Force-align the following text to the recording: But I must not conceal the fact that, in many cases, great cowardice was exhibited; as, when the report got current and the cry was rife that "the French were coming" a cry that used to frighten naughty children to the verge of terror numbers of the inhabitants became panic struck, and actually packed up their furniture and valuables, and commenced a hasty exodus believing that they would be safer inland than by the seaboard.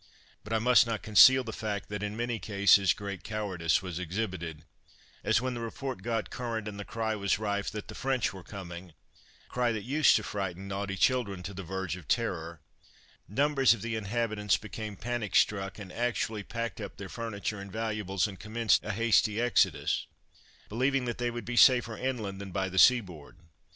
But 0.43 0.51
I 0.51 0.57
must 0.57 0.87
not 0.87 1.03
conceal 1.03 1.43
the 1.43 1.53
fact 1.53 1.87
that, 1.89 2.01
in 2.01 2.17
many 2.17 2.39
cases, 2.39 2.91
great 2.91 3.23
cowardice 3.23 3.83
was 3.83 3.99
exhibited; 3.99 4.65
as, 5.23 5.41
when 5.41 5.53
the 5.53 5.59
report 5.59 6.01
got 6.01 6.31
current 6.31 6.67
and 6.67 6.79
the 6.79 6.83
cry 6.83 7.13
was 7.15 7.37
rife 7.37 7.69
that 7.69 7.87
"the 7.87 7.93
French 7.93 8.33
were 8.33 8.41
coming" 8.41 8.93
a 9.45 9.49
cry 9.49 9.71
that 9.71 9.83
used 9.83 10.15
to 10.15 10.23
frighten 10.23 10.67
naughty 10.67 10.97
children 10.97 11.43
to 11.43 11.53
the 11.53 11.61
verge 11.61 11.95
of 11.97 12.07
terror 12.07 12.61
numbers 13.27 13.75
of 13.75 13.83
the 13.83 13.95
inhabitants 13.95 14.57
became 14.57 14.95
panic 14.95 15.35
struck, 15.35 15.77
and 15.77 15.93
actually 15.93 16.41
packed 16.41 16.81
up 16.81 16.97
their 16.97 17.07
furniture 17.07 17.59
and 17.59 17.71
valuables, 17.71 18.25
and 18.25 18.39
commenced 18.39 18.83
a 18.83 18.93
hasty 18.93 19.39
exodus 19.39 20.07
believing 20.67 21.05
that 21.05 21.19
they 21.19 21.29
would 21.29 21.45
be 21.45 21.55
safer 21.55 21.95
inland 21.95 22.41
than 22.41 22.49
by 22.51 22.67
the 22.69 22.79
seaboard. 22.79 23.37